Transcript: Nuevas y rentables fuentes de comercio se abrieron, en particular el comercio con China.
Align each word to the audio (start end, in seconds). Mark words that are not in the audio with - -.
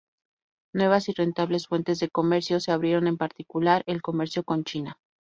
Nuevas 0.73 1.09
y 1.09 1.13
rentables 1.13 1.67
fuentes 1.67 1.99
de 1.99 2.09
comercio 2.09 2.59
se 2.59 2.71
abrieron, 2.71 3.05
en 3.05 3.17
particular 3.17 3.83
el 3.85 4.01
comercio 4.01 4.41
con 4.43 4.63
China. 4.63 4.97